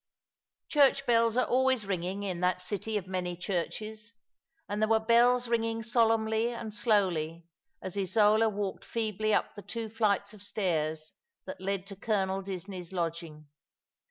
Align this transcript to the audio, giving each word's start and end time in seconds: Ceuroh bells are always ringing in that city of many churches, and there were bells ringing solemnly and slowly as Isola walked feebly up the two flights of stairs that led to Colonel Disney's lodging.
Ceuroh 0.71 1.05
bells 1.05 1.37
are 1.37 1.45
always 1.45 1.85
ringing 1.85 2.23
in 2.23 2.39
that 2.39 2.59
city 2.59 2.97
of 2.97 3.05
many 3.05 3.37
churches, 3.37 4.13
and 4.67 4.81
there 4.81 4.89
were 4.89 4.99
bells 4.99 5.47
ringing 5.47 5.83
solemnly 5.83 6.51
and 6.51 6.73
slowly 6.73 7.45
as 7.83 7.95
Isola 7.95 8.49
walked 8.49 8.83
feebly 8.83 9.31
up 9.31 9.53
the 9.55 9.61
two 9.61 9.89
flights 9.89 10.33
of 10.33 10.41
stairs 10.41 11.13
that 11.45 11.61
led 11.61 11.85
to 11.85 11.95
Colonel 11.95 12.41
Disney's 12.41 12.91
lodging. 12.91 13.45